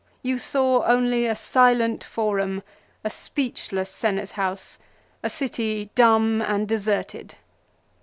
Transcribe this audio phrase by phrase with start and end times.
[0.23, 2.63] You saw only a silent forum,
[3.03, 4.79] a speechless Senate house,
[5.21, 7.35] a city dumb and deserted."